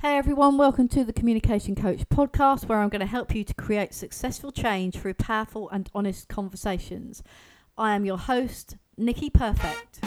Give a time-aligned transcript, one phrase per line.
[0.00, 3.52] Hey everyone, welcome to the Communication Coach podcast where I'm going to help you to
[3.52, 7.20] create successful change through powerful and honest conversations.
[7.76, 9.98] I am your host, Nicky Perfect.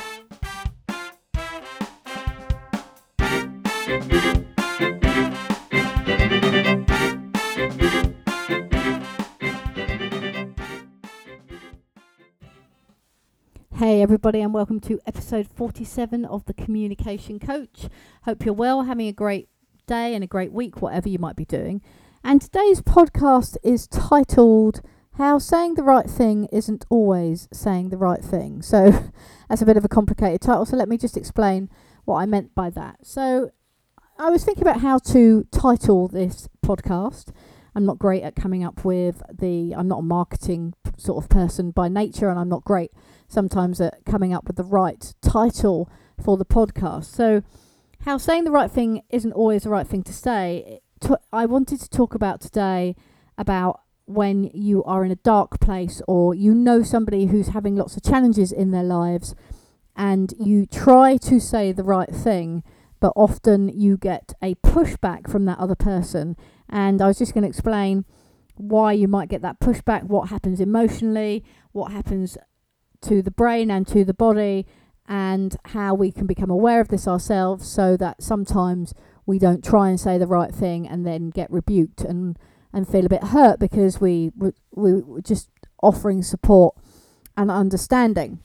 [13.76, 17.90] Hey everybody, and welcome to episode 47 of the Communication Coach.
[18.24, 19.50] Hope you're well, having a great
[19.92, 21.82] day and a great week, whatever you might be doing.
[22.24, 24.80] And today's podcast is titled
[25.18, 28.62] How Saying the Right Thing Isn't Always Saying the Right Thing.
[28.62, 29.12] So
[29.50, 31.70] that's a bit of a complicated title, so let me just explain
[32.06, 33.00] what I meant by that.
[33.06, 33.52] So
[34.18, 37.34] I was thinking about how to title this podcast.
[37.76, 41.72] I'm not great at coming up with the, I'm not a marketing sort of person
[41.72, 42.92] by nature, and I'm not great
[43.28, 45.90] sometimes at coming up with the right title
[46.24, 47.06] for the podcast.
[47.06, 47.44] So
[48.06, 50.80] how saying the right thing isn't always the right thing to say.
[51.32, 52.96] I wanted to talk about today
[53.38, 57.96] about when you are in a dark place or you know somebody who's having lots
[57.96, 59.36] of challenges in their lives
[59.96, 62.64] and you try to say the right thing,
[63.00, 66.36] but often you get a pushback from that other person.
[66.70, 68.06] And I was just going to explain
[68.56, 72.38] why you might get that pushback, what happens emotionally, what happens
[73.02, 74.66] to the brain and to the body,
[75.12, 78.94] and how we can become aware of this ourselves so that sometimes
[79.26, 82.40] we don't try and say the right thing and then get rebuked and
[82.74, 85.50] and feel a bit hurt because we we, we were just
[85.84, 86.76] offering support
[87.36, 88.40] and understanding.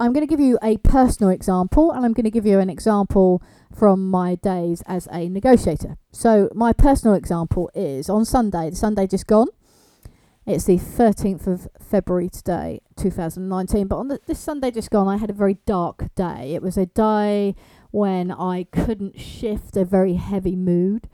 [0.00, 2.70] I'm going to give you a personal example and I'm going to give you an
[2.70, 3.40] example
[3.72, 5.96] from my days as a negotiator.
[6.10, 9.48] So, my personal example is on Sunday, the Sunday just gone.
[10.44, 13.86] It's the 13th of February today, 2019.
[13.86, 16.54] But on the, this Sunday just gone, I had a very dark day.
[16.54, 17.54] It was a day
[17.92, 21.08] when I couldn't shift a very heavy mood.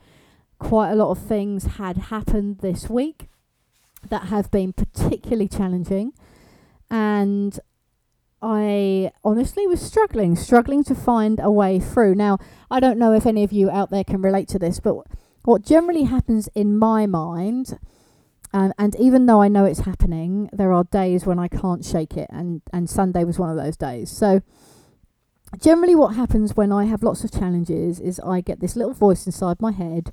[0.57, 3.29] Quite a lot of things had happened this week
[4.09, 6.13] that have been particularly challenging.
[6.89, 7.59] And
[8.41, 12.15] I honestly was struggling, struggling to find a way through.
[12.15, 12.39] Now,
[12.71, 15.05] I don't know if any of you out there can relate to this, but
[15.43, 17.77] what generally happens in my mind
[18.51, 22.17] um, and even though I know it's happening, there are days when I can't shake
[22.17, 24.09] it, and, and Sunday was one of those days.
[24.09, 24.41] So,
[25.61, 29.25] generally, what happens when I have lots of challenges is I get this little voice
[29.25, 30.11] inside my head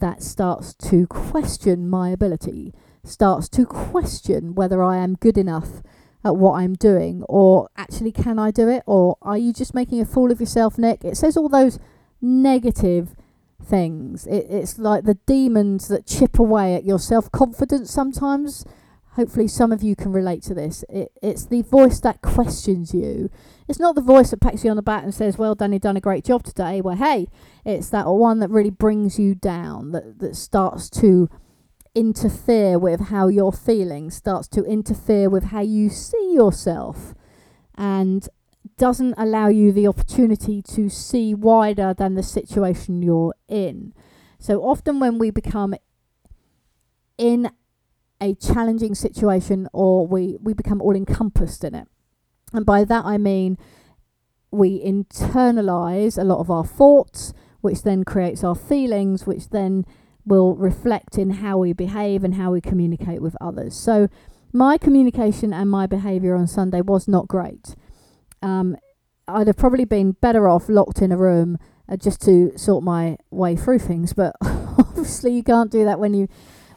[0.00, 5.82] that starts to question my ability, starts to question whether I am good enough
[6.24, 10.00] at what I'm doing, or actually, can I do it, or are you just making
[10.00, 11.04] a fool of yourself, Nick?
[11.04, 11.78] It says all those
[12.20, 13.14] negative
[13.62, 14.26] things.
[14.26, 18.64] It, it's like the demons that chip away at your self confidence sometimes.
[19.12, 20.84] Hopefully, some of you can relate to this.
[20.88, 23.30] It, it's the voice that questions you.
[23.66, 25.82] It's not the voice that pats you on the back and says, Well done, you've
[25.82, 26.80] done a great job today.
[26.80, 27.26] Well, hey,
[27.64, 31.28] it's that one that really brings you down, that, that starts to
[31.94, 37.14] interfere with how you're feeling, starts to interfere with how you see yourself.
[37.74, 38.28] And
[38.78, 43.92] doesn't allow you the opportunity to see wider than the situation you're in.
[44.38, 45.74] So often, when we become
[47.18, 47.50] in
[48.20, 51.88] a challenging situation or we, we become all encompassed in it,
[52.52, 53.58] and by that I mean
[54.50, 59.84] we internalize a lot of our thoughts, which then creates our feelings, which then
[60.24, 63.76] will reflect in how we behave and how we communicate with others.
[63.76, 64.08] So,
[64.52, 67.74] my communication and my behavior on Sunday was not great
[68.42, 68.76] um,
[69.26, 73.16] I'd have probably been better off locked in a room uh, just to sort my
[73.30, 74.12] way through things.
[74.12, 76.28] But obviously, you can't do that when you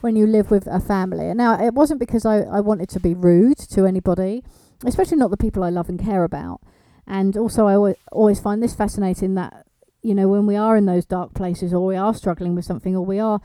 [0.01, 1.27] when you live with a family.
[1.27, 4.43] And now it wasn't because I, I wanted to be rude to anybody,
[4.85, 6.61] especially not the people I love and care about.
[7.07, 9.65] And also, I always, always find this fascinating that
[10.01, 12.95] you know when we are in those dark places, or we are struggling with something,
[12.95, 13.39] or we are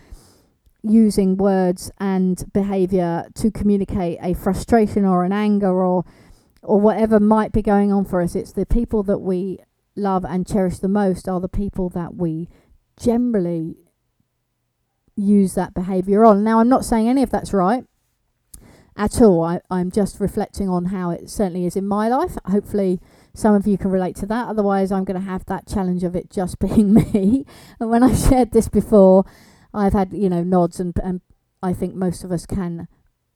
[0.83, 6.04] using words and behavior to communicate a frustration or an anger or
[6.66, 8.34] or whatever might be going on for us.
[8.34, 9.59] It's the people that we
[9.94, 12.49] love and cherish the most are the people that we
[13.00, 13.77] generally
[15.16, 16.45] use that behavior on.
[16.45, 17.84] Now, I'm not saying any of that's right
[18.97, 19.42] at all.
[19.45, 22.36] I, I'm just reflecting on how it certainly is in my life.
[22.47, 23.01] Hopefully,
[23.34, 24.48] some of you can relate to that.
[24.48, 27.47] Otherwise, I'm going to have that challenge of it just being me.
[27.80, 29.24] and when I've shared this before,
[29.72, 31.21] I've had, you know, nods, and, and
[31.62, 32.89] I think most of us can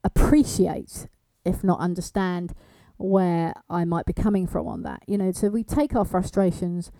[0.02, 1.06] appreciate,
[1.44, 2.54] if not understand,
[3.00, 5.02] where I might be coming from on that.
[5.06, 6.90] You know, so we take our frustrations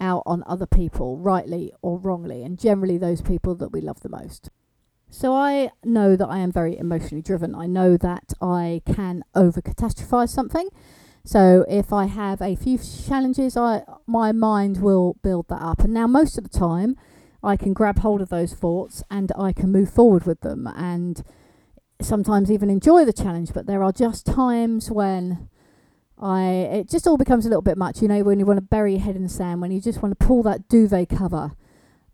[0.00, 4.08] out on other people, rightly or wrongly, and generally those people that we love the
[4.08, 4.50] most.
[5.08, 7.54] So I know that I am very emotionally driven.
[7.54, 10.68] I know that I can over catastrophize something.
[11.24, 15.80] So if I have a few challenges, I my mind will build that up.
[15.80, 16.96] And now most of the time,
[17.42, 21.22] I can grab hold of those thoughts and I can move forward with them and
[22.04, 23.52] sometimes even enjoy the challenge.
[23.52, 25.48] But there are just times when
[26.18, 28.62] I it just all becomes a little bit much, you know, when you want to
[28.62, 31.52] bury your head in the sand, when you just want to pull that duvet cover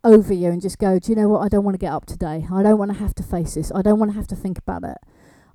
[0.04, 1.40] over you and just go, Do you know what?
[1.40, 2.46] I don't want to get up today.
[2.52, 3.72] I don't want to have to face this.
[3.74, 4.98] I don't want to have to think about it.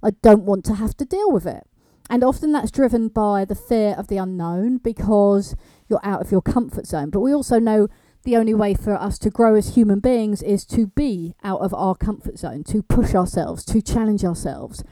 [0.04, 1.66] I don't want to have to deal with it.
[2.10, 5.56] And often that's driven by the fear of the unknown because
[5.88, 7.10] you're out of your comfort zone.
[7.10, 7.88] But we also know
[8.23, 11.73] the only way for us to grow as human beings is to be out of
[11.73, 14.83] our comfort zone, to push ourselves, to challenge ourselves.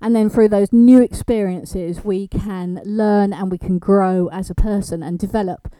[0.00, 4.54] And then through those new experiences, we can learn and we can grow as a
[4.54, 5.72] person and develop.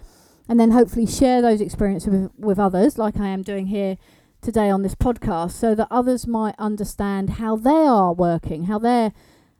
[0.49, 3.97] And then hopefully share those experiences with, with others, like I am doing here
[4.41, 9.13] today on this podcast, so that others might understand how they are working, how their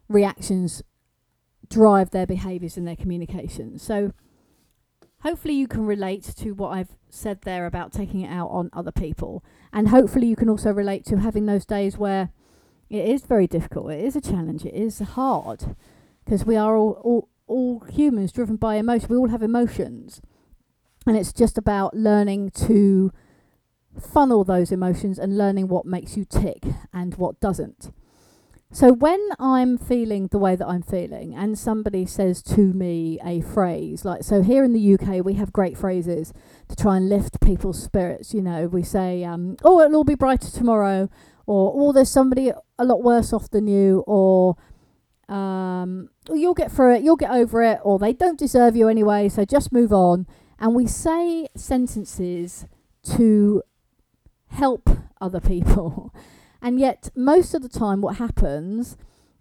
[0.09, 0.83] reactions
[1.69, 3.79] drive their behaviours and their communication.
[3.79, 4.13] So
[5.23, 8.93] hopefully you can relate to what I've said there about taking it out on other
[8.93, 9.45] people.
[9.73, 12.31] And hopefully you can also relate to having those days where
[12.89, 15.77] it is very difficult, it is a challenge, it is hard.
[16.25, 19.09] Because we are all, all all humans driven by emotion.
[19.09, 20.21] We all have emotions.
[21.07, 23.11] And it's just about learning to
[23.99, 26.63] funnel those emotions and learning what makes you tick
[26.93, 27.91] and what doesn't.
[28.71, 33.41] So when I'm feeling the way that I'm feeling, and somebody says to me a
[33.41, 36.35] phrase like, so here in the UK we have great phrases
[36.69, 38.35] to try and lift people's spirits.
[38.35, 41.09] You know, we say, um, "Oh, it'll all be brighter tomorrow,"
[41.47, 44.57] or "Oh, there's somebody a lot worse off than you," or
[45.31, 49.31] um, "You'll get through it, you'll get over it," or "They don't deserve you anyway,
[49.31, 50.27] so just move on."
[50.59, 52.67] And we say sentences
[53.17, 53.63] to
[54.49, 54.91] help
[55.23, 56.13] other people.
[56.61, 58.97] And yet, most of the time, what happens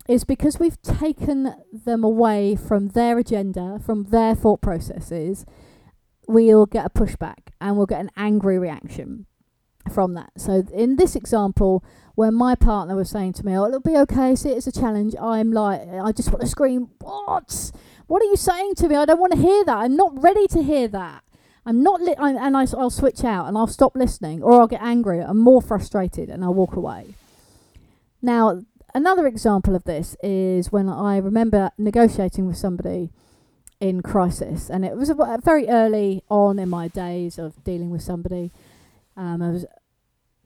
[0.07, 5.45] is because we've taken them away from their agenda, from their thought processes,
[6.27, 9.25] we'll get a pushback and we'll get an angry reaction
[9.91, 10.31] from that.
[10.37, 11.83] So, in this example,
[12.15, 15.15] when my partner was saying to me, Oh, it'll be okay, see it's a challenge,
[15.19, 17.71] I'm like, I just want to scream, What?
[18.07, 18.95] What are you saying to me?
[18.95, 19.77] I don't want to hear that.
[19.77, 21.23] I'm not ready to hear that.
[21.67, 24.67] I'm not li- I, and I, I'll switch out and I'll stop listening or I'll
[24.67, 25.19] get angry.
[25.19, 27.15] I'm more frustrated and I'll walk away.
[28.21, 28.63] Now,
[28.95, 33.11] another example of this is when I remember negotiating with somebody
[33.81, 35.11] in crisis, and it was
[35.43, 38.51] very early on in my days of dealing with somebody.
[39.17, 39.65] Um, I was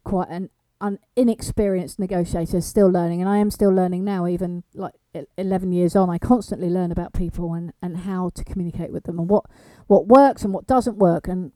[0.03, 0.49] quite an
[0.81, 4.27] an inexperienced negotiator, still learning, and I am still learning now.
[4.27, 4.95] Even like
[5.37, 9.19] eleven years on, I constantly learn about people and, and how to communicate with them
[9.19, 9.45] and what
[9.87, 11.27] what works and what doesn't work.
[11.27, 11.51] And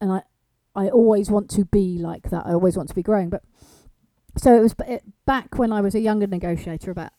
[0.00, 0.22] and I
[0.74, 2.44] I always want to be like that.
[2.44, 3.30] I always want to be growing.
[3.30, 3.42] But
[4.36, 7.12] so it was it, back when I was a younger negotiator, about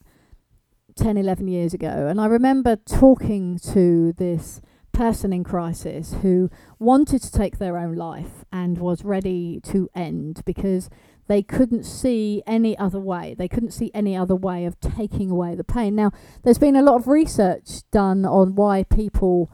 [0.95, 4.61] 10, 11 years ago, and I remember talking to this
[4.93, 6.49] person in crisis who
[6.79, 10.89] wanted to take their own life and was ready to end because
[11.27, 13.35] they couldn't see any other way.
[13.37, 15.95] They couldn't see any other way of taking away the pain.
[15.95, 16.11] Now,
[16.43, 19.51] there's been a lot of research done on why people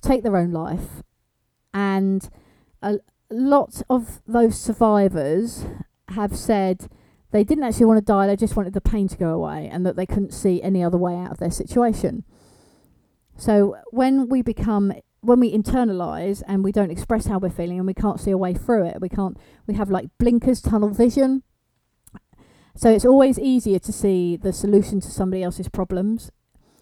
[0.00, 1.02] take their own life,
[1.74, 2.28] and
[2.82, 2.98] a
[3.30, 5.66] lot of those survivors
[6.10, 6.88] have said
[7.30, 9.84] they didn't actually want to die, they just wanted the pain to go away, and
[9.84, 12.24] that they couldn't see any other way out of their situation.
[13.36, 17.86] So, when we become when we internalize and we don't express how we're feeling and
[17.86, 19.36] we can't see a way through it, we can't,
[19.66, 21.42] we have like blinkers, tunnel vision.
[22.76, 26.30] So it's always easier to see the solution to somebody else's problems.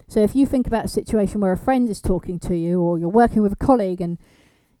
[0.07, 2.99] So if you think about a situation where a friend is talking to you or
[2.99, 4.19] you're working with a colleague and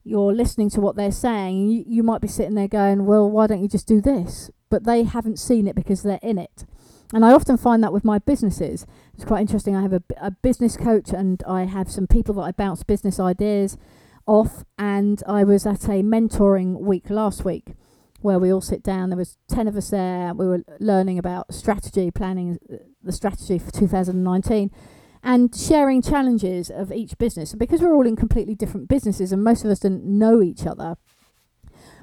[0.03, 3.47] you're listening to what they're saying, you, you might be sitting there going, well, why
[3.47, 4.51] don't you just do this?
[4.69, 6.65] But they haven't seen it because they're in it.
[7.13, 8.85] And I often find that with my businesses.
[9.13, 9.75] It's quite interesting.
[9.75, 13.19] I have a, a business coach and I have some people that I bounce business
[13.19, 13.77] ideas
[14.25, 14.65] off.
[14.77, 17.75] And I was at a mentoring week last week
[18.21, 19.09] where we all sit down.
[19.09, 20.33] There was 10 of us there.
[20.33, 24.71] We were learning about strategy, planning uh, the strategy for 2019
[25.23, 27.51] and sharing challenges of each business.
[27.51, 30.65] And because we're all in completely different businesses and most of us didn't know each
[30.65, 30.97] other,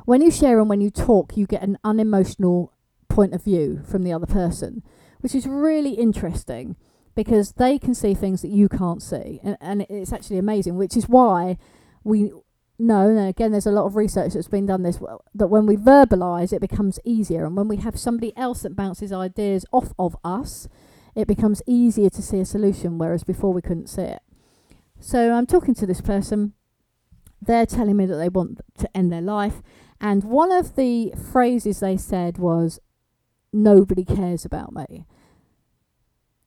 [0.04, 2.73] when you share and when you talk, you get an unemotional
[3.08, 4.82] point of view from the other person,
[5.24, 6.76] which is really interesting
[7.14, 9.40] because they can see things that you can't see.
[9.42, 11.56] And, and it's actually amazing, which is why
[12.04, 12.30] we
[12.78, 15.00] know, and again, there's a lot of research that's been done this,
[15.34, 17.46] that when we verbalize, it becomes easier.
[17.46, 20.68] And when we have somebody else that bounces ideas off of us,
[21.14, 24.22] it becomes easier to see a solution, whereas before we couldn't see it.
[25.00, 26.52] So I'm talking to this person.
[27.40, 29.62] They're telling me that they want to end their life.
[30.02, 32.78] And one of the phrases they said was,
[33.54, 35.06] nobody cares about me.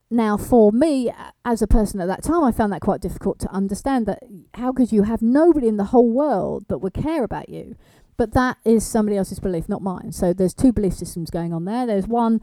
[0.09, 1.11] Now, for me,
[1.43, 4.23] as a person at that time, I found that quite difficult to understand that
[4.53, 7.75] how could you have nobody in the whole world that would care about you?
[8.17, 10.11] but that is somebody else's belief, not mine.
[10.11, 11.85] So there's two belief systems going on there.
[11.85, 12.41] There's one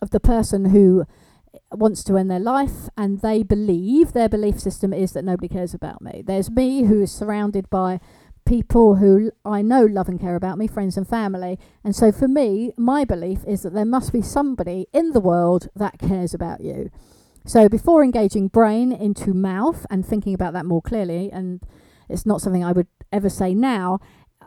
[0.00, 1.04] of the person who
[1.52, 5.48] eh, wants to end their life and they believe their belief system is that nobody
[5.48, 6.22] cares about me.
[6.24, 8.00] There's me who is surrounded by
[8.46, 11.58] people who I know love and care about me, friends and family.
[11.84, 15.68] And so for me, my belief is that there must be somebody in the world
[15.74, 16.90] that cares about you.
[17.44, 21.60] So before engaging brain into mouth and thinking about that more clearly, and
[22.08, 24.00] it's not something I would ever say now,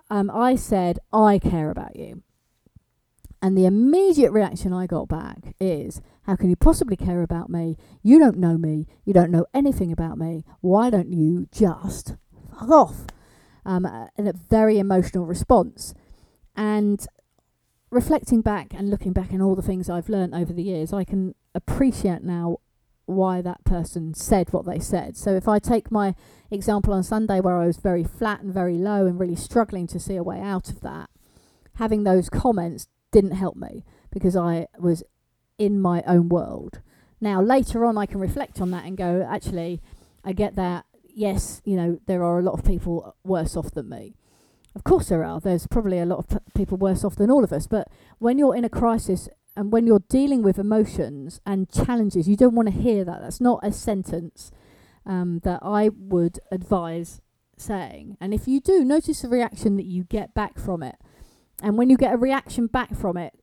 [0.10, 2.24] um, I said, I care about you.
[3.41, 7.77] And the immediate reaction I got back is, How can you possibly care about me?
[8.03, 8.86] You don't know me.
[9.06, 10.44] You don't know anything about me.
[10.62, 12.15] Why don't you just
[12.51, 13.06] fuck off?
[13.66, 14.10] Um, a
[14.50, 15.94] very emotional response.
[16.56, 17.06] And
[17.89, 21.04] reflecting back and looking back and all the things I've learned over the years, I
[21.04, 22.58] can appreciate now
[23.06, 25.18] why that person said what they said.
[25.18, 26.13] So if I take my
[26.51, 30.00] example on Sunday where I was very flat and very low and really struggling to
[30.00, 31.10] see a way out of that,
[31.75, 35.04] having those comments didn't help me because I was
[35.58, 36.82] in my own world.
[37.20, 39.82] Now, later on, I can reflect on that and go, actually,
[40.24, 40.86] I get that.
[41.20, 44.16] Yes, you know, there are a lot of people worse off than me.
[44.74, 45.42] Of course, there are.
[45.42, 47.68] There's probably a lot of p- people worse off than all of us.
[47.68, 52.38] But when you're in a crisis and when you're dealing with emotions and challenges, you
[52.38, 53.20] don't want to hear that.
[53.22, 54.50] That's not a sentence
[55.06, 57.20] um, that I would advise
[57.58, 58.16] saying.
[58.22, 60.96] And if you do, notice the reaction that you get back from it.
[61.62, 63.34] And when you get a reaction back from it,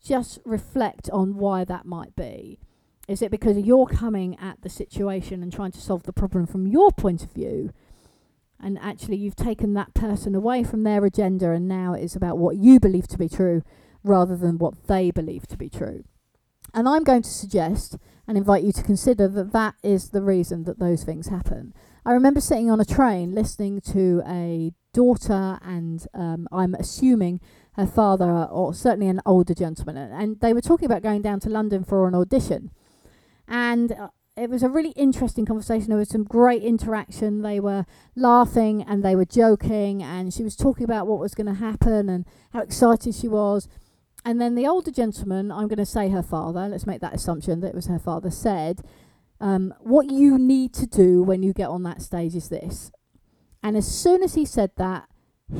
[0.00, 2.60] just reflect on why that might be.
[3.06, 6.66] Is it because you're coming at the situation and trying to solve the problem from
[6.66, 7.72] your point of view?
[8.60, 12.56] And actually, you've taken that person away from their agenda, and now it's about what
[12.56, 13.62] you believe to be true
[14.02, 16.04] rather than what they believe to be true.
[16.72, 17.96] And I'm going to suggest
[18.26, 21.74] and invite you to consider that that is the reason that those things happen.
[22.06, 27.40] I remember sitting on a train listening to a daughter, and um, I'm assuming
[27.72, 31.50] her father, or certainly an older gentleman, and they were talking about going down to
[31.50, 32.70] London for an audition.
[33.46, 35.88] And uh, it was a really interesting conversation.
[35.88, 37.42] There was some great interaction.
[37.42, 37.86] They were
[38.16, 42.08] laughing and they were joking, and she was talking about what was going to happen
[42.08, 43.68] and how excited she was.
[44.24, 47.60] And then the older gentleman, I'm going to say her father, let's make that assumption
[47.60, 48.80] that it was her father, said,
[49.40, 52.90] um, What you need to do when you get on that stage is this.
[53.62, 55.08] And as soon as he said that,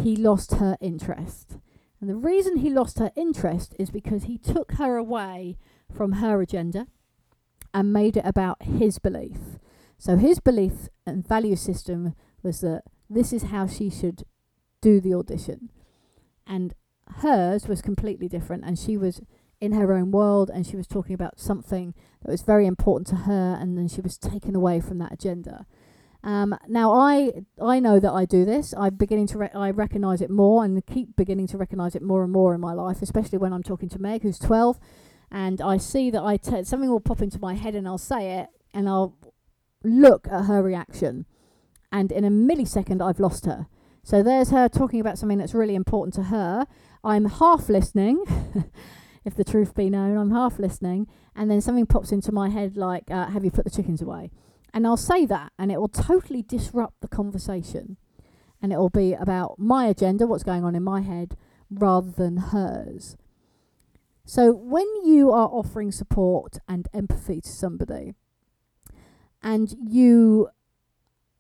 [0.03, 1.59] he lost her interest.
[2.01, 5.57] And the reason he lost her interest is because he took her away
[5.95, 6.87] from her agenda
[7.75, 9.59] and made it about his belief.
[9.99, 14.23] So his belief and value system was that this is how she should
[14.81, 15.71] do the audition.
[16.47, 16.75] And
[17.19, 19.21] hers was completely different and she was
[19.61, 23.17] in her own world and she was talking about something that was very important to
[23.17, 25.67] her and then she was taken away from that agenda.
[26.23, 28.73] Um, now I I know that I do this.
[28.79, 32.23] I'm beginning to re- I recognise it more and keep beginning to recognise it more
[32.23, 34.79] and more in my life, especially when I'm talking to Meg, who's 12,
[35.35, 38.39] and I see that I t- something will pop into my head and I'll say
[38.39, 39.17] it and I'll
[39.83, 41.27] look at her reaction,
[41.91, 43.67] and in a millisecond I've lost her.
[44.05, 46.67] So there's her talking about something that's really important to her.
[47.03, 48.23] I'm half listening.
[49.25, 52.77] if the truth be known, I'm half listening, and then something pops into my head
[52.77, 54.31] like, uh, "Have you put the chickens away?"
[54.73, 57.97] And I'll say that, and it will totally disrupt the conversation.
[58.63, 61.37] And it will be about my agenda, what's going on in my head,
[61.71, 63.17] rather than hers.
[64.25, 68.15] So when you are offering support and empathy to somebody,
[69.43, 70.49] and you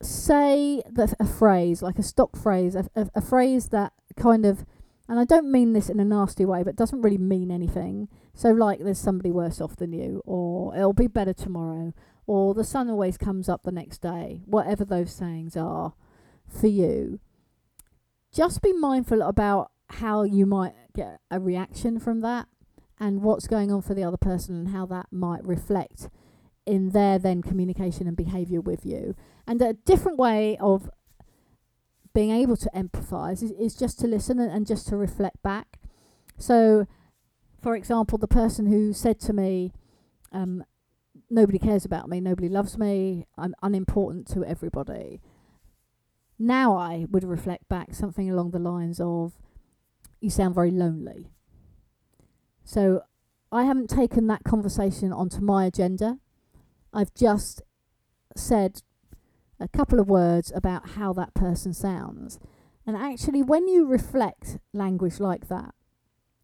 [0.03, 4.67] say that a phrase, like a stock phrase, a, a, a phrase that kind of
[5.09, 8.09] and I don't mean this in a nasty way, but doesn't really mean anything.
[8.33, 11.93] So, like, there's somebody worse off than you, or it'll be better tomorrow,
[12.27, 15.93] or the sun always comes up the next day, whatever those sayings are
[16.49, 17.21] for you,
[18.33, 22.49] just be mindful about how you might get a reaction from that
[22.99, 26.09] and what's going on for the other person and how that might reflect
[26.67, 29.15] in their then communication and behavior with you.
[29.47, 30.91] And a different way of
[32.15, 35.81] being able to empathize is, is just to listen and, and just to reflect back.
[36.39, 36.87] So,
[37.61, 39.73] for example, the person who said to me,
[40.33, 40.65] um,
[41.29, 45.21] nobody cares about me, nobody loves me, I'm unimportant to everybody.
[46.39, 49.33] Now I would reflect back something along the lines of,
[50.21, 51.34] you sound very lonely.
[52.65, 53.03] So
[53.53, 56.19] I haven't taken that conversation onto my agenda.
[56.93, 57.63] I've just
[58.37, 58.83] said
[59.61, 62.41] a couple of words about how that person sounds.
[62.87, 65.75] And actually, when you reflect language like that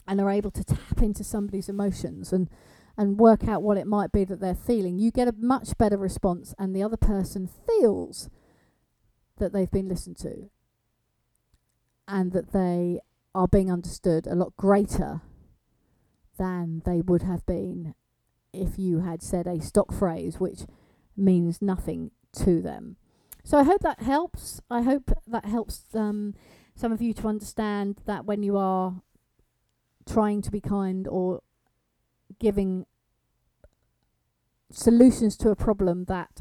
[0.06, 2.48] and are able to tap into somebody's emotions and
[2.96, 5.96] and work out what it might be that they're feeling, you get a much better
[5.96, 8.28] response, and the other person feels
[9.38, 10.50] that they've been listened to
[12.06, 13.00] and that they
[13.34, 15.22] are being understood a lot greater
[16.40, 17.94] than they would have been
[18.52, 20.60] if you had said a stock phrase which
[21.14, 22.96] means nothing to them.
[23.44, 24.60] So I hope that helps.
[24.70, 26.34] I hope that helps um,
[26.74, 29.02] some of you to understand that when you are
[30.08, 31.42] trying to be kind or
[32.38, 32.86] giving
[34.72, 36.40] solutions to a problem that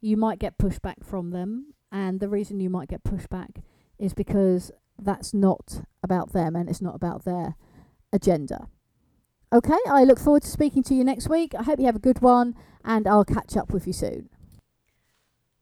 [0.00, 3.62] you might get pushback from them and the reason you might get pushback
[3.98, 7.54] is because that's not about them and it's not about their
[8.12, 8.68] agenda.
[9.52, 11.56] Okay, I look forward to speaking to you next week.
[11.58, 12.54] I hope you have a good one
[12.84, 14.28] and I'll catch up with you soon.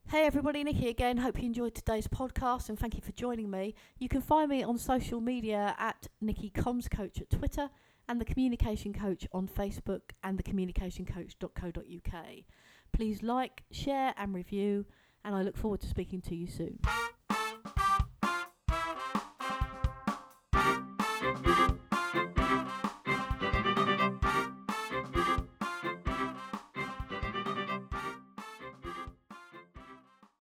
[0.09, 1.17] Hey everybody, Nicky again.
[1.17, 3.73] Hope you enjoyed today's podcast and thank you for joining me.
[3.97, 7.69] You can find me on social media at Nicky Comms Coach at Twitter
[8.07, 12.25] and the Communication Coach on Facebook and thecommunicationcoach.co.uk.
[12.91, 14.85] Please like, share, and review,
[15.23, 16.79] and I look forward to speaking to you soon.